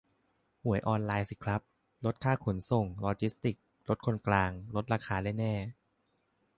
[0.63, 1.61] หวยออนไลน์สิครับ
[2.05, 5.53] ลดค่าขนส่ง-ลอจิสติกส์ ลดคนกลาง ลดราคาได้แน่